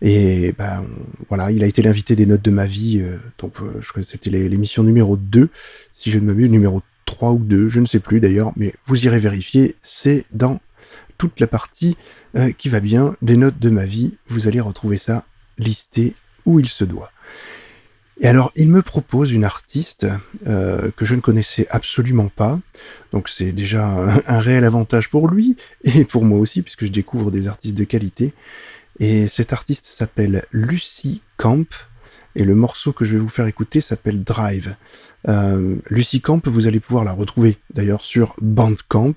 Et 0.01 0.53
ben 0.57 0.85
voilà, 1.29 1.51
il 1.51 1.63
a 1.63 1.67
été 1.67 1.81
l'invité 1.81 2.15
des 2.15 2.25
notes 2.25 2.41
de 2.41 2.51
ma 2.51 2.65
vie, 2.65 2.99
euh, 3.01 3.17
donc 3.39 3.59
euh, 3.61 3.77
je 3.79 3.89
crois 3.89 4.03
que 4.03 4.07
c'était 4.07 4.29
l'émission 4.29 4.83
numéro 4.83 5.15
2, 5.15 5.49
si 5.93 6.11
je 6.11 6.19
ne 6.19 6.25
m'abuse, 6.25 6.49
numéro 6.49 6.81
3 7.05 7.31
ou 7.31 7.39
2, 7.39 7.69
je 7.69 7.79
ne 7.79 7.85
sais 7.85 8.01
plus 8.01 8.19
d'ailleurs, 8.19 8.51
mais 8.57 8.73
vous 8.85 9.05
irez 9.05 9.19
vérifier, 9.19 9.75
c'est 9.81 10.25
dans 10.33 10.59
toute 11.17 11.39
la 11.39 11.47
partie 11.47 11.97
euh, 12.35 12.51
qui 12.51 12.69
va 12.69 12.79
bien 12.79 13.15
des 13.21 13.37
notes 13.37 13.59
de 13.59 13.69
ma 13.69 13.85
vie, 13.85 14.15
vous 14.27 14.47
allez 14.47 14.59
retrouver 14.59 14.97
ça 14.97 15.25
listé 15.57 16.15
où 16.45 16.59
il 16.59 16.67
se 16.67 16.83
doit. 16.83 17.11
Et 18.21 18.27
alors, 18.27 18.51
il 18.55 18.69
me 18.69 18.81
propose 18.81 19.33
une 19.33 19.43
artiste 19.43 20.07
euh, 20.47 20.89
que 20.95 21.03
je 21.03 21.15
ne 21.15 21.19
connaissais 21.19 21.67
absolument 21.69 22.29
pas. 22.29 22.59
Donc 23.11 23.27
c'est 23.27 23.51
déjà 23.51 23.85
un, 23.85 24.39
réel 24.39 24.63
avantage 24.63 25.09
pour 25.09 25.27
lui 25.27 25.57
et 25.83 26.05
pour 26.05 26.23
moi 26.23 26.39
aussi, 26.39 26.61
puisque 26.61 26.85
je 26.85 26.91
découvre 26.91 27.29
des 27.29 27.47
artistes 27.47 27.75
de 27.75 27.83
qualité. 27.83 28.33
Et 28.99 29.27
cette 29.27 29.51
artiste 29.51 29.85
s'appelle 29.85 30.45
Lucy 30.51 31.21
Camp. 31.35 31.67
Et 32.35 32.43
le 32.43 32.55
morceau 32.55 32.91
que 32.91 33.05
je 33.05 33.13
vais 33.13 33.19
vous 33.19 33.29
faire 33.29 33.47
écouter 33.47 33.79
s'appelle 33.79 34.23
Drive. 34.23 34.75
Euh, 35.27 35.75
Lucy 35.89 36.19
Camp, 36.19 36.45
vous 36.47 36.67
allez 36.67 36.81
pouvoir 36.81 37.05
la 37.05 37.13
retrouver 37.13 37.57
d'ailleurs 37.73 38.03
sur 38.03 38.35
Bandcamp, 38.41 39.15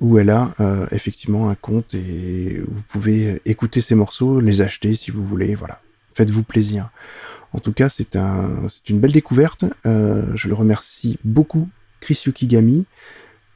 où 0.00 0.18
elle 0.18 0.30
a 0.30 0.54
euh, 0.60 0.86
effectivement 0.90 1.50
un 1.50 1.54
compte 1.54 1.94
et 1.94 2.62
vous 2.66 2.82
pouvez 2.88 3.42
écouter 3.44 3.80
ses 3.80 3.94
morceaux, 3.94 4.40
les 4.40 4.62
acheter 4.62 4.94
si 4.94 5.10
vous 5.10 5.24
voulez. 5.24 5.54
Voilà, 5.54 5.80
faites-vous 6.14 6.42
plaisir. 6.42 6.90
En 7.52 7.58
tout 7.58 7.72
cas, 7.72 7.88
c'est 7.88 8.16
un, 8.16 8.66
une 8.88 8.98
belle 8.98 9.12
découverte. 9.12 9.64
Euh, 9.86 10.24
je 10.34 10.48
le 10.48 10.54
remercie 10.54 11.18
beaucoup, 11.22 11.68
Chris 12.00 12.22
Yukigami. 12.26 12.86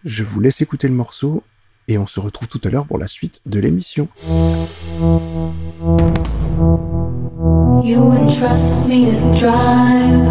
Je 0.05 0.23
vous 0.23 0.41
laisse 0.41 0.61
écouter 0.61 0.87
le 0.87 0.95
morceau 0.95 1.43
et 1.89 1.99
on 1.99 2.07
se 2.07 2.21
retrouve 2.21 2.47
tout 2.47 2.61
à 2.63 2.69
l'heure 2.69 2.87
pour 2.87 2.99
la 2.99 3.09
suite 3.09 3.41
de 3.47 3.59
l'émission. 3.59 4.09
You 7.83 8.13
entrust 8.13 8.89
me 8.89 9.07
to 9.07 9.35
drive. 9.39 10.29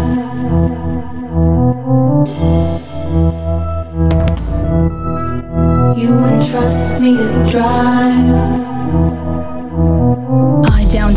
You 5.98 6.24
entrust 6.24 7.00
me 7.00 7.16
to 7.16 7.46
drive. 7.50 8.67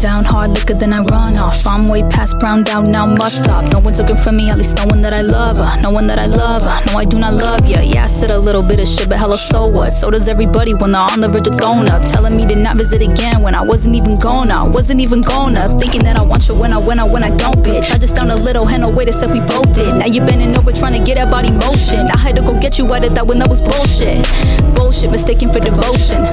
Down, 0.02 0.26
hard 0.26 0.50
liquor, 0.50 0.74
then 0.74 0.94
I 0.94 1.02
run 1.04 1.38
off. 1.38 1.68
I'm 1.68 1.88
way 1.88 2.02
past 2.02 2.40
brown 2.40 2.68
out, 2.70 2.88
now 2.88 3.06
must 3.06 3.44
stop. 3.44 3.72
No 3.72 3.78
one's 3.78 4.00
looking 4.00 4.16
for 4.16 4.32
me, 4.32 4.50
at 4.50 4.58
least 4.58 4.76
no 4.78 4.86
one 4.88 5.02
that 5.04 5.14
I 5.14 5.22
love. 5.22 5.58
Uh, 5.60 5.76
no 5.84 5.92
one 5.92 6.08
that 6.08 6.18
I 6.18 6.26
love. 6.26 6.64
Uh, 6.66 6.80
no, 6.88 6.98
I 6.98 7.06
do 7.06 7.20
not 7.20 7.36
love 7.36 7.70
ya. 7.70 7.82
Yeah, 7.82 8.06
I 8.06 8.08
said 8.08 8.32
a 8.32 8.40
little 8.40 8.64
bit 8.64 8.80
of 8.80 8.88
shit, 8.88 9.10
but 9.10 9.20
hello, 9.20 9.36
so 9.36 9.68
what? 9.68 9.92
So 9.92 10.10
does 10.10 10.28
everybody 10.28 10.74
when 10.74 10.94
they're 10.94 11.02
on 11.02 11.20
the 11.20 11.30
verge 11.30 11.48
of 11.48 11.60
throwing 11.60 11.88
up. 11.88 12.04
Telling 12.04 12.36
me 12.36 12.48
to 12.48 12.56
not 12.56 12.78
visit 12.78 13.04
again 13.04 13.44
when 13.44 13.54
I 13.54 13.62
wasn't 13.62 13.96
even 13.96 14.18
gonna. 14.18 14.68
Wasn't 14.68 15.00
even 15.00 15.22
gonna. 15.22 15.78
Thinking 15.78 16.02
that 16.02 16.18
I 16.18 16.24
want 16.24 16.48
you 16.48 16.56
when 16.56 16.74
I, 16.74 16.80
when 16.80 16.98
I, 16.98 17.04
when 17.04 17.24
I 17.24 17.30
don't, 17.38 17.62
bitch. 17.64 17.92
I 17.94 18.00
just 18.00 18.16
down 18.16 18.32
a 18.32 18.36
little, 18.36 18.66
had 18.66 18.82
no 18.82 18.90
way 18.90 19.06
to 19.06 19.14
say 19.14 19.32
we 19.32 19.40
both 19.42 19.72
did. 19.74 19.96
Now 19.98 20.08
you're 20.08 20.26
bending 20.26 20.58
over 20.58 20.72
trying 20.72 20.98
to 20.98 21.06
get 21.06 21.18
that 21.18 21.30
body 21.30 21.52
motion. 21.52 22.10
I 22.10 22.18
had 22.18 22.36
to 22.38 22.42
go 22.42 22.60
get 22.60 22.80
you 22.80 22.92
out 22.92 23.06
of 23.06 23.14
that 23.14 23.28
when 23.28 23.38
that 23.38 23.50
was 23.50 23.62
bullshit. 23.62 24.26
Bullshit, 24.74 25.12
mistaken 25.12 25.54
for 25.54 25.60
devotion. 25.60 26.24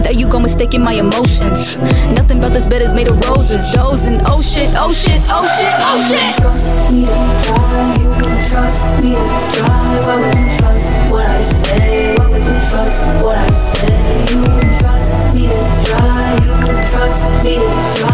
There 0.00 0.12
you 0.12 0.26
go, 0.26 0.38
mistaking 0.38 0.82
my 0.82 0.94
emotions. 0.94 1.76
Nothing 2.16 2.38
about 2.38 2.54
this 2.54 2.66
bed 2.66 2.80
is 2.80 2.94
made 2.94 3.09
of 3.10 3.28
roses, 3.28 3.74
and 4.04 4.20
oh 4.26 4.40
shit, 4.40 4.70
oh 4.76 4.92
shit, 4.92 5.20
oh 5.28 5.44
shit, 5.58 5.74
oh 5.80 5.98
shit. 6.08 6.34
Trust 6.36 6.92
me 6.92 7.04
to 7.04 7.14
drive, 7.44 7.98
you 8.00 8.08
would 8.08 8.40
trust 8.48 9.02
me 9.02 9.10
to 9.10 9.24
drive. 9.54 10.06
Why 10.06 10.16
would 10.20 10.38
you 10.38 10.46
trust 10.58 10.90
what 11.12 11.26
I 11.26 11.42
say? 11.42 12.14
Why 12.16 12.26
would 12.30 12.44
you 12.44 12.56
trust 12.70 13.00
what 13.24 13.38
I 13.38 13.50
say? 13.50 14.34
You 14.34 14.40
would 14.42 14.80
trust 14.80 15.34
me 15.34 15.42
to 15.48 15.58
drive, 15.84 16.44
you 16.44 16.52
would 16.52 16.82
trust 16.90 17.44
me 17.44 17.54
to 17.54 17.68
drive. 17.98 18.09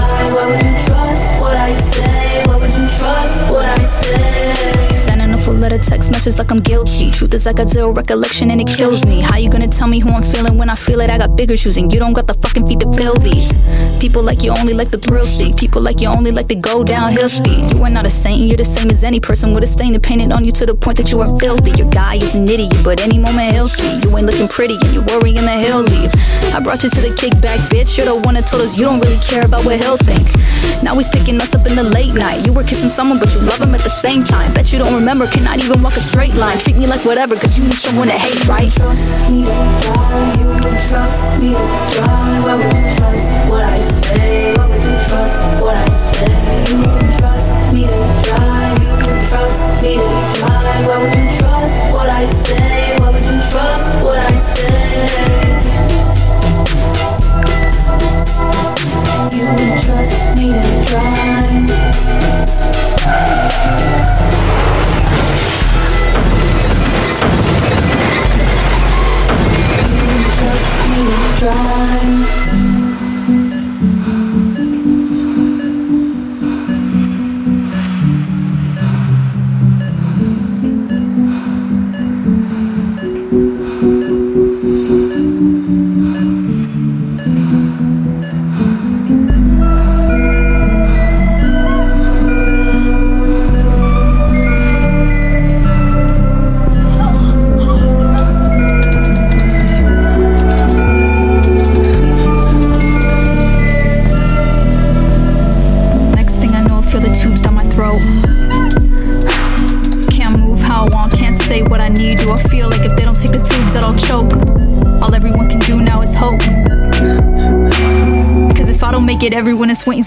Text 5.87 6.11
message 6.11 6.37
like 6.37 6.51
I'm 6.51 6.59
guilty. 6.59 7.13
Truth 7.13 7.35
is, 7.35 7.47
I 7.47 7.53
got 7.53 7.69
zero 7.69 7.93
recollection 7.93 8.51
and 8.51 8.61
it 8.61 8.67
kills 8.67 9.07
me. 9.07 9.21
How 9.21 9.37
you 9.37 9.49
gonna 9.49 9.69
tell 9.69 9.87
me 9.87 10.01
who 10.01 10.11
I'm 10.11 10.23
feeling 10.23 10.59
when 10.59 10.69
I 10.69 10.75
feel 10.75 11.01
it? 11.01 11.11
I 11.11 11.19
got 11.19 11.37
bigger 11.37 11.57
shoes 11.57 11.77
and 11.77 11.93
you 11.93 12.01
don't 12.01 12.13
got 12.13 12.27
the 12.27 12.35
fucking 12.35 12.67
feet 12.67 12.81
to 12.81 12.93
fill 12.95 13.15
these. 13.15 13.53
People 14.01 14.23
like 14.23 14.43
you 14.43 14.51
only 14.51 14.75
like 14.75 14.91
the 14.91 14.99
thrill 14.99 15.27
seek. 15.27 15.57
People 15.57 15.81
like 15.81 16.01
you 16.01 16.09
only 16.09 16.33
like 16.33 16.49
to 16.49 16.57
go 16.57 16.83
downhill 16.83 17.29
speed. 17.29 17.73
You 17.73 17.83
are 17.85 17.91
not 17.91 18.05
a 18.05 18.11
saint, 18.11 18.41
you're 18.41 18.57
the 18.57 18.65
same 18.65 18.91
as 18.91 19.05
any 19.05 19.21
person 19.21 19.55
with 19.55 19.63
a 19.63 19.67
stain 19.67 19.99
painted 20.01 20.33
on 20.33 20.45
you 20.45 20.53
to 20.53 20.67
the 20.67 20.75
point 20.75 20.99
that 20.99 21.13
you 21.13 21.21
are 21.21 21.39
filthy. 21.39 21.71
Your 21.71 21.89
guy 21.91 22.17
is 22.17 22.35
an 22.35 22.49
idiot, 22.49 22.77
but 22.83 23.01
any 23.01 23.19
moment 23.19 23.55
he'll 23.55 23.69
see. 23.69 23.93
You 24.03 24.17
ain't 24.17 24.27
looking 24.27 24.49
pretty 24.49 24.75
and 24.75 24.93
you're 24.93 25.07
worrying 25.07 25.37
that 25.37 25.65
he'll 25.65 25.83
leave. 25.83 26.11
I 26.53 26.61
brought 26.61 26.83
you 26.83 26.91
to 26.91 27.01
the 27.01 27.15
kickback, 27.15 27.59
bitch. 27.71 27.97
You're 27.97 28.07
the 28.07 28.21
one 28.27 28.35
that 28.35 28.47
told 28.49 28.63
us 28.63 28.77
you 28.77 28.85
don't 28.85 29.01
really 29.01 29.21
care 29.23 29.47
about 29.47 29.65
what 29.65 29.81
he'll 29.81 29.99
think. 29.99 30.27
Now 30.83 30.97
he's 30.97 31.09
picking 31.09 31.41
us 31.41 31.55
up 31.55 31.67
in 31.67 31.77
the 31.77 31.83
late 31.83 32.15
night. 32.15 32.45
You 32.45 32.53
were 32.53 32.65
kissing 32.65 32.89
someone, 32.91 33.19
but 33.19 33.33
you 33.35 33.41
love 33.41 33.61
him 33.61 33.75
at 33.75 33.83
the 33.83 33.91
same 33.91 34.25
time. 34.25 34.53
Bet 34.53 34.73
you 34.73 34.79
don't 34.79 34.95
remember, 34.95 35.27
cannot 35.27 35.63
even 35.63 35.76
walk 35.83 35.97
a 35.97 36.01
straight 36.01 36.35
line. 36.35 36.59
Treat 36.59 36.77
me 36.77 36.87
like 36.87 37.05
whatever, 37.05 37.37
cause 37.37 37.57
you 37.59 37.65
need 37.65 37.75
someone 37.75 38.09
to 38.09 38.15
hate, 38.15 38.47
right? 38.47 38.71
Trust 38.73 39.31
me 39.31 39.45
drive, 39.45 40.39
you 40.39 40.55
trust 40.89 41.43
me. 41.43 41.53
Why 41.53 42.55
would 42.55 42.73
you 42.73 42.83
trust 42.97 43.27
what 43.51 43.65
I 43.65 43.79
say? 43.79 44.55
Why 44.55 44.67
would 44.67 44.83
you 44.83 44.97
trust 45.09 45.39
what 45.63 45.77
I 45.77 45.89
say? 45.89 46.33
You 46.71 46.85
trust 47.19 47.75
me 47.75 47.83
to 47.87 47.97
drive, 48.25 48.83
you 48.83 49.29
trust 49.29 49.63
me 49.83 49.95
to 49.97 50.19
drive. 50.37 50.87
Why 50.89 50.97
would 51.03 51.15
you 51.15 51.27
trust 51.39 51.95
what 51.95 52.09
I 52.09 52.27
say? 52.27 52.97
Why 52.99 53.11
would 53.11 53.25
you 53.25 53.41
trust 53.51 54.05
what 54.05 54.19
I 54.19 54.37
say? 54.37 54.77
You 59.37 59.47
trust 59.85 60.37
me 60.37 60.47
to 60.53 60.85
drive. 60.89 61.36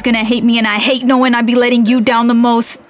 Gonna 0.02 0.24
hate 0.24 0.44
me, 0.44 0.58
and 0.58 0.68
I 0.68 0.78
hate 0.78 1.04
knowing 1.04 1.34
I'd 1.34 1.46
be 1.46 1.56
letting 1.56 1.86
you 1.86 2.02
down 2.02 2.28
the 2.28 2.34
most. 2.34 2.82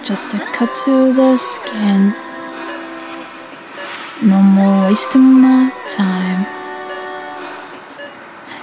Just 0.00 0.32
a 0.32 0.38
cut 0.54 0.74
to 0.86 1.12
the 1.12 1.36
skin. 1.36 2.14
No 4.22 4.40
more 4.40 4.88
wasting 4.88 5.20
my 5.20 5.70
time. 5.86 6.46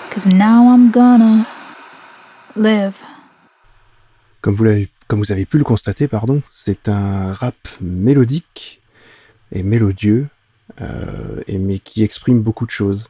Cause 0.09 0.25
now 0.25 0.73
I'm 0.73 0.89
gonna 0.89 1.45
live. 2.55 2.95
Comme 4.41 4.55
vous, 4.55 4.65
comme 5.07 5.19
vous 5.19 5.31
avez 5.31 5.45
pu 5.45 5.59
le 5.59 5.63
constater, 5.63 6.07
pardon, 6.07 6.41
c'est 6.47 6.89
un 6.89 7.31
rap 7.31 7.55
mélodique 7.79 8.81
et 9.51 9.61
mélodieux, 9.61 10.29
euh, 10.81 11.41
et, 11.47 11.59
mais 11.59 11.77
qui 11.77 12.03
exprime 12.03 12.41
beaucoup 12.41 12.65
de 12.65 12.71
choses. 12.71 13.09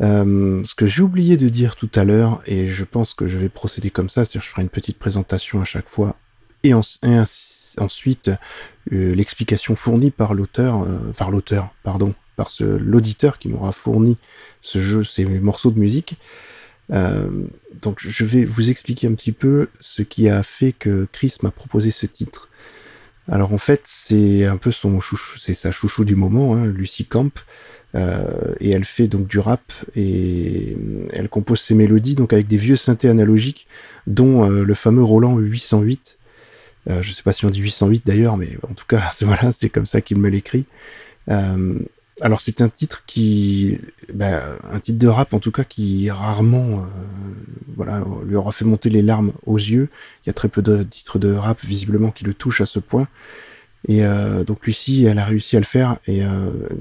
Euh, 0.00 0.64
ce 0.64 0.74
que 0.74 0.86
j'ai 0.86 1.02
oublié 1.02 1.36
de 1.36 1.50
dire 1.50 1.76
tout 1.76 1.90
à 1.94 2.04
l'heure, 2.04 2.40
et 2.46 2.68
je 2.68 2.84
pense 2.84 3.12
que 3.12 3.28
je 3.28 3.36
vais 3.36 3.50
procéder 3.50 3.90
comme 3.90 4.08
ça, 4.08 4.24
c'est-à-dire 4.24 4.42
je 4.42 4.48
ferai 4.48 4.62
une 4.62 4.70
petite 4.70 4.98
présentation 4.98 5.60
à 5.60 5.66
chaque 5.66 5.90
fois, 5.90 6.16
et, 6.62 6.74
ensuite 6.74 8.30
euh, 8.92 9.14
l'explication 9.14 9.76
fournie 9.76 10.10
par 10.10 10.34
l'auteur, 10.34 10.82
euh, 10.82 11.12
par 11.16 11.30
l'auteur, 11.30 11.70
pardon, 11.82 12.14
par 12.36 12.50
l'auditeur 12.60 13.38
qui 13.38 13.48
m'aura 13.48 13.72
fourni 13.72 14.16
ce 14.62 14.80
jeu, 14.80 15.02
ces 15.02 15.24
morceaux 15.24 15.70
de 15.70 15.78
musique. 15.78 16.16
Euh, 16.92 17.28
donc 17.82 17.98
je 18.00 18.24
vais 18.24 18.44
vous 18.44 18.70
expliquer 18.70 19.06
un 19.06 19.14
petit 19.14 19.32
peu 19.32 19.68
ce 19.80 20.02
qui 20.02 20.28
a 20.28 20.42
fait 20.42 20.72
que 20.72 21.06
Chris 21.12 21.36
m'a 21.42 21.50
proposé 21.50 21.90
ce 21.90 22.06
titre. 22.06 22.48
Alors 23.28 23.52
en 23.52 23.58
fait, 23.58 23.82
c'est 23.84 24.44
un 24.44 24.56
peu 24.56 24.72
son 24.72 24.98
chouchou, 24.98 25.38
c'est 25.38 25.54
sa 25.54 25.70
chouchou 25.70 26.04
du 26.04 26.16
moment, 26.16 26.56
hein, 26.56 26.66
Lucy 26.66 27.04
Camp, 27.04 27.30
et 27.94 28.70
elle 28.70 28.84
fait 28.84 29.08
donc 29.08 29.26
du 29.26 29.40
rap 29.40 29.60
et 29.96 30.76
elle 31.12 31.28
compose 31.28 31.60
ses 31.60 31.74
mélodies 31.74 32.14
donc 32.14 32.32
avec 32.32 32.46
des 32.46 32.56
vieux 32.56 32.76
synthés 32.76 33.08
analogiques, 33.08 33.66
dont 34.06 34.48
le 34.48 34.74
fameux 34.74 35.02
Roland 35.02 35.36
808. 35.36 36.19
Euh, 36.88 37.02
je 37.02 37.12
sais 37.12 37.22
pas 37.22 37.32
si 37.32 37.44
on 37.44 37.50
dit 37.50 37.60
808 37.60 38.06
d'ailleurs, 38.06 38.36
mais 38.36 38.56
en 38.68 38.74
tout 38.74 38.86
cas, 38.86 39.10
voilà, 39.22 39.52
c'est 39.52 39.68
comme 39.68 39.86
ça 39.86 40.00
qu'il 40.00 40.18
me 40.18 40.28
l'écrit. 40.28 40.66
Euh, 41.30 41.78
alors 42.20 42.42
c'est 42.42 42.60
un 42.60 42.68
titre 42.68 43.02
qui, 43.06 43.78
bah, 44.12 44.42
un 44.70 44.78
titre 44.78 44.98
de 44.98 45.08
rap 45.08 45.32
en 45.32 45.38
tout 45.38 45.52
cas 45.52 45.64
qui 45.64 46.10
rarement, 46.10 46.80
euh, 46.80 46.84
voilà, 47.76 48.04
lui 48.26 48.36
aura 48.36 48.52
fait 48.52 48.64
monter 48.64 48.90
les 48.90 49.02
larmes 49.02 49.32
aux 49.46 49.56
yeux. 49.56 49.88
Il 50.24 50.28
y 50.28 50.30
a 50.30 50.34
très 50.34 50.48
peu 50.48 50.60
de 50.62 50.82
titres 50.82 51.18
de 51.18 51.32
rap 51.32 51.64
visiblement 51.64 52.10
qui 52.10 52.24
le 52.24 52.34
touchent 52.34 52.60
à 52.60 52.66
ce 52.66 52.78
point. 52.78 53.08
Et 53.88 54.04
euh, 54.04 54.44
donc 54.44 54.66
Lucie, 54.66 55.06
elle 55.06 55.18
a 55.18 55.24
réussi 55.24 55.56
à 55.56 55.60
le 55.60 55.64
faire 55.64 55.96
et 56.06 56.20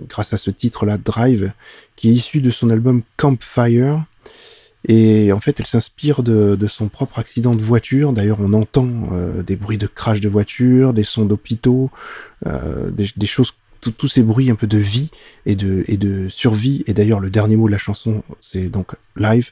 grâce 0.09 0.33
à 0.33 0.37
ce 0.37 0.51
titre-là, 0.51 0.97
Drive, 0.97 1.53
qui 1.95 2.09
est 2.09 2.13
issu 2.13 2.41
de 2.41 2.49
son 2.49 2.69
album 2.69 3.03
Campfire. 3.15 4.03
Et 4.87 5.33
en 5.33 5.39
fait, 5.39 5.59
elle 5.59 5.65
s'inspire 5.65 6.23
de, 6.23 6.55
de 6.55 6.67
son 6.67 6.87
propre 6.87 7.19
accident 7.19 7.53
de 7.53 7.61
voiture. 7.61 8.13
D'ailleurs, 8.13 8.37
on 8.39 8.53
entend 8.53 8.87
euh, 9.11 9.43
des 9.43 9.57
bruits 9.57 9.77
de 9.77 9.87
crash 9.87 10.21
de 10.21 10.29
voiture, 10.29 10.93
des 10.93 11.03
sons 11.03 11.25
d'hôpitaux, 11.25 11.91
euh, 12.47 12.89
des, 12.89 13.07
des 13.15 13.25
choses, 13.25 13.53
tous 13.81 14.07
ces 14.07 14.23
bruits 14.23 14.49
un 14.49 14.55
peu 14.55 14.67
de 14.67 14.77
vie 14.77 15.11
et 15.45 15.55
de, 15.55 15.83
et 15.87 15.97
de 15.97 16.29
survie. 16.29 16.83
Et 16.87 16.93
d'ailleurs, 16.93 17.19
le 17.19 17.29
dernier 17.29 17.57
mot 17.57 17.67
de 17.67 17.73
la 17.73 17.77
chanson, 17.77 18.23
c'est 18.39 18.69
donc 18.69 18.95
live. 19.17 19.51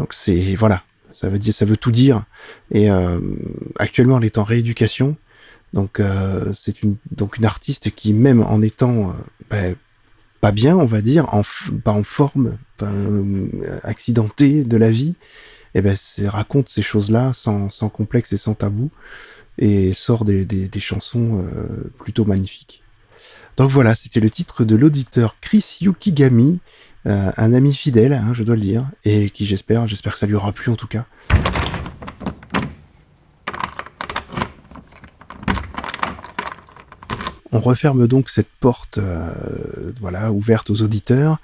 Donc 0.00 0.12
c'est 0.12 0.56
voilà, 0.56 0.82
ça 1.10 1.28
veut 1.28 1.38
dire, 1.38 1.54
ça 1.54 1.64
veut 1.64 1.76
tout 1.76 1.92
dire. 1.92 2.24
Et 2.72 2.90
euh, 2.90 3.20
actuellement, 3.78 4.18
elle 4.18 4.24
est 4.24 4.38
en 4.38 4.44
rééducation. 4.44 5.16
Donc 5.72 6.00
euh, 6.00 6.52
c'est 6.52 6.82
une 6.82 6.96
donc 7.12 7.38
une 7.38 7.44
artiste 7.44 7.92
qui 7.94 8.12
même 8.12 8.42
en 8.42 8.62
étant 8.62 9.14
ben, 9.50 9.76
pas 10.44 10.52
bien, 10.52 10.76
on 10.76 10.84
va 10.84 11.00
dire, 11.00 11.32
en 11.32 11.40
pas 11.82 11.92
en 11.92 12.02
forme, 12.02 12.58
pas, 12.76 12.90
euh, 12.90 13.48
accidentée 13.82 14.62
de 14.64 14.76
la 14.76 14.90
vie, 14.90 15.14
et 15.74 15.80
ben 15.80 15.96
c'est 15.96 16.28
raconte 16.28 16.68
ces 16.68 16.82
choses-là 16.82 17.32
sans, 17.32 17.70
sans 17.70 17.88
complexe 17.88 18.30
et 18.34 18.36
sans 18.36 18.52
tabou 18.52 18.90
et 19.56 19.94
sort 19.94 20.26
des 20.26 20.68
chansons 20.80 21.42
euh, 21.42 21.90
plutôt 21.98 22.26
magnifiques. 22.26 22.82
Donc 23.56 23.70
voilà, 23.70 23.94
c'était 23.94 24.20
le 24.20 24.28
titre 24.28 24.64
de 24.64 24.76
l'auditeur 24.76 25.36
Chris 25.40 25.78
Yukigami, 25.80 26.60
euh, 27.06 27.32
un 27.38 27.54
ami 27.54 27.72
fidèle, 27.72 28.12
hein, 28.12 28.34
je 28.34 28.42
dois 28.42 28.56
le 28.56 28.60
dire, 28.60 28.90
et 29.06 29.30
qui 29.30 29.46
j'espère, 29.46 29.88
j'espère 29.88 30.12
que 30.12 30.18
ça 30.18 30.26
lui 30.26 30.34
aura 30.34 30.52
plu 30.52 30.70
en 30.70 30.76
tout 30.76 30.88
cas. 30.88 31.06
On 37.54 37.60
referme 37.60 38.08
donc 38.08 38.30
cette 38.30 38.48
porte, 38.58 38.98
euh, 38.98 39.30
voilà, 40.00 40.32
ouverte 40.32 40.70
aux 40.70 40.82
auditeurs, 40.82 41.38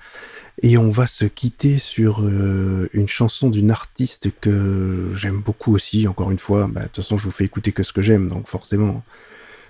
et 0.61 0.77
on 0.77 0.91
va 0.91 1.07
se 1.07 1.25
quitter 1.25 1.79
sur 1.79 2.23
euh, 2.23 2.91
une 2.93 3.07
chanson 3.07 3.49
d'une 3.49 3.71
artiste 3.71 4.29
que 4.41 5.13
j'aime 5.15 5.39
beaucoup 5.39 5.73
aussi. 5.73 6.09
Encore 6.09 6.33
une 6.33 6.41
fois, 6.41 6.67
bah, 6.69 6.81
de 6.81 6.87
toute 6.87 6.97
façon, 6.97 7.17
je 7.17 7.27
vous 7.27 7.31
fais 7.31 7.45
écouter 7.45 7.71
que 7.71 7.85
ce 7.85 7.93
que 7.93 8.03
j'aime, 8.03 8.29
donc 8.29 8.49
forcément, 8.49 9.05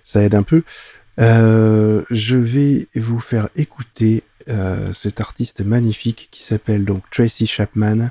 ça 0.03 0.23
aide 0.23 0.35
un 0.35 0.43
peu. 0.43 0.63
Euh, 1.21 2.05
je 2.09 2.39
vais 2.39 2.89
vous 2.95 3.21
faire 3.21 3.51
écouter 3.55 4.25
cet 4.93 5.21
artiste 5.21 5.61
magnifique 5.61 6.29
qui 6.33 6.43
s'appelle 6.43 6.85
donc 6.85 7.05
Tracy 7.11 7.47
Chapman. 7.47 8.11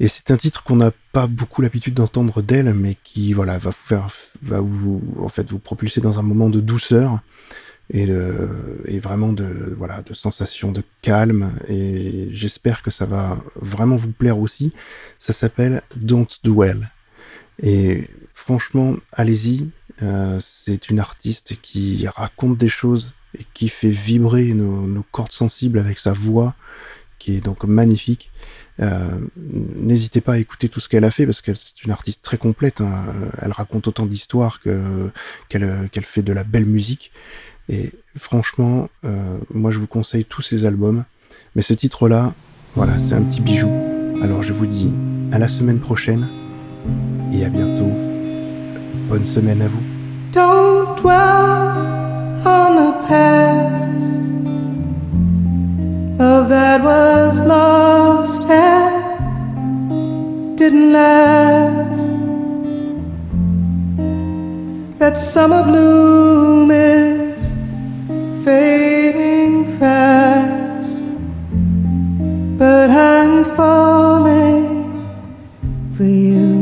Et 0.00 0.08
c'est 0.08 0.30
un 0.30 0.36
titre 0.36 0.64
qu'on 0.64 0.76
n'a 0.76 0.90
pas 1.12 1.26
beaucoup 1.26 1.62
l'habitude 1.62 1.94
d'entendre 1.94 2.42
d'elle, 2.42 2.74
mais 2.74 2.96
qui 3.04 3.32
voilà 3.32 3.58
va 3.58 3.70
vous 3.70 3.76
faire, 3.76 4.08
va 4.42 4.60
vous 4.60 5.02
en 5.20 5.28
fait 5.28 5.48
vous 5.50 5.60
propulser 5.60 6.00
dans 6.00 6.18
un 6.18 6.22
moment 6.22 6.50
de 6.50 6.60
douceur 6.60 7.20
et, 7.90 8.06
de, 8.06 8.48
et 8.86 8.98
vraiment 8.98 9.32
de 9.32 9.74
voilà 9.78 10.02
de 10.02 10.12
sensation 10.14 10.72
de 10.72 10.82
calme. 11.00 11.52
Et 11.68 12.28
j'espère 12.32 12.82
que 12.82 12.90
ça 12.90 13.06
va 13.06 13.38
vraiment 13.54 13.96
vous 13.96 14.10
plaire 14.10 14.38
aussi. 14.38 14.72
Ça 15.16 15.32
s'appelle 15.32 15.82
Don't 15.94 16.26
Dwell. 16.42 16.90
Et 17.62 18.08
franchement, 18.32 18.96
allez-y. 19.12 19.70
Euh, 20.02 20.38
c'est 20.40 20.90
une 20.90 20.98
artiste 20.98 21.60
qui 21.62 22.08
raconte 22.08 22.58
des 22.58 22.68
choses 22.68 23.14
et 23.38 23.46
qui 23.54 23.68
fait 23.68 23.90
vibrer 23.90 24.52
nos, 24.52 24.88
nos 24.88 25.04
cordes 25.04 25.30
sensibles 25.30 25.78
avec 25.78 26.00
sa 26.00 26.12
voix, 26.12 26.56
qui 27.20 27.36
est 27.36 27.40
donc 27.40 27.62
magnifique. 27.62 28.32
Euh, 28.80 29.08
N'hésitez 29.36 30.20
pas 30.20 30.32
à 30.34 30.38
écouter 30.38 30.68
tout 30.68 30.80
ce 30.80 30.88
qu'elle 30.88 31.04
a 31.04 31.10
fait 31.10 31.26
parce 31.26 31.40
que 31.42 31.54
c'est 31.54 31.84
une 31.84 31.90
artiste 31.92 32.22
très 32.22 32.38
complète. 32.38 32.80
hein. 32.80 33.04
Elle 33.40 33.52
raconte 33.52 33.86
autant 33.88 34.06
d'histoires 34.06 34.60
que 34.60 35.10
qu'elle 35.48 35.88
qu'elle 35.92 36.04
fait 36.04 36.22
de 36.22 36.32
la 36.32 36.44
belle 36.44 36.66
musique. 36.66 37.12
Et 37.68 37.92
franchement, 38.18 38.88
euh, 39.04 39.38
moi 39.52 39.70
je 39.70 39.78
vous 39.78 39.86
conseille 39.86 40.24
tous 40.24 40.42
ses 40.42 40.66
albums. 40.66 41.04
Mais 41.56 41.62
ce 41.62 41.72
titre-là, 41.74 42.34
voilà, 42.74 42.98
c'est 42.98 43.14
un 43.14 43.22
petit 43.22 43.40
bijou. 43.40 43.70
Alors 44.22 44.42
je 44.42 44.52
vous 44.52 44.66
dis 44.66 44.92
à 45.32 45.38
la 45.38 45.48
semaine 45.48 45.80
prochaine 45.80 46.28
et 47.32 47.44
à 47.44 47.48
bientôt. 47.48 47.90
Bonne 49.08 49.24
semaine 49.24 49.62
à 49.62 49.68
vous. 49.68 49.82
Didn't 60.64 60.92
last. 60.94 62.04
That 64.98 65.14
summer 65.18 65.62
bloom 65.62 66.70
is 66.70 67.52
fading 68.46 69.78
fast. 69.78 71.00
But 72.56 72.88
I'm 72.88 73.44
falling 73.56 75.04
for 75.94 76.04
you. 76.04 76.52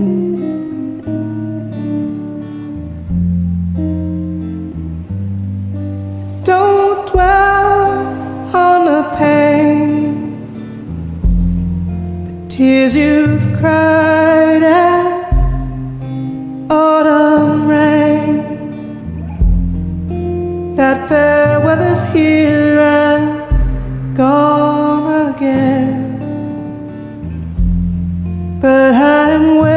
Don't 6.43 7.07
dwell 7.07 7.93
on 8.67 8.79
the 8.91 9.03
pain, 9.17 10.13
the 12.27 12.35
tears 12.49 12.97
you've 12.97 13.42
cried 13.63 14.63
at 14.65 15.33
autumn 16.69 17.69
rain. 17.69 18.37
That 20.75 21.09
fair 21.09 21.61
weather's 21.61 22.05
here 22.07 22.81
and 22.81 24.17
gone 24.17 25.07
again. 25.29 26.19
But 28.61 28.95
I'm 28.95 29.59
waiting 29.59 29.72